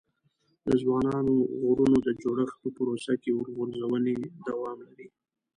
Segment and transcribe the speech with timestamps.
[0.67, 4.15] د ځوانو غرونو د جوړښت په پروسه کې اور غورځونې
[4.49, 5.07] دوام لري.